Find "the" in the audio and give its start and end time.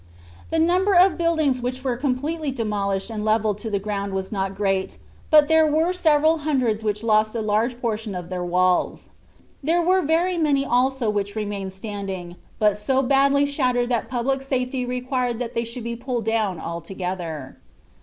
0.49-0.57, 3.69-3.77